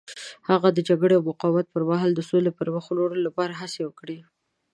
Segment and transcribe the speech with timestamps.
[0.49, 4.17] هغه د جګړې او مقاومت پر مهال د سولې پرمخ وړلو لپاره هڅې وکړې.